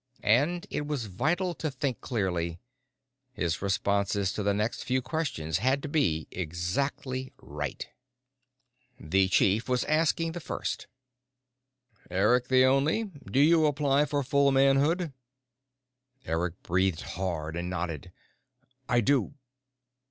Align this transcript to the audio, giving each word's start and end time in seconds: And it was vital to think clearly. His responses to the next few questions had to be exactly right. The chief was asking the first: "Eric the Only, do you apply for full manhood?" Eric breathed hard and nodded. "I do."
And 0.23 0.65
it 0.71 0.87
was 0.87 1.05
vital 1.05 1.53
to 1.53 1.69
think 1.69 2.01
clearly. 2.01 2.59
His 3.33 3.61
responses 3.61 4.33
to 4.33 4.41
the 4.41 4.51
next 4.51 4.83
few 4.83 4.99
questions 4.99 5.59
had 5.59 5.83
to 5.83 5.87
be 5.87 6.27
exactly 6.31 7.31
right. 7.39 7.87
The 8.99 9.27
chief 9.27 9.69
was 9.69 9.83
asking 9.83 10.31
the 10.31 10.39
first: 10.39 10.87
"Eric 12.09 12.47
the 12.47 12.65
Only, 12.65 13.11
do 13.31 13.39
you 13.39 13.67
apply 13.67 14.05
for 14.05 14.23
full 14.23 14.51
manhood?" 14.51 15.13
Eric 16.25 16.63
breathed 16.63 17.01
hard 17.01 17.55
and 17.55 17.69
nodded. 17.69 18.11
"I 18.89 19.01
do." 19.01 19.35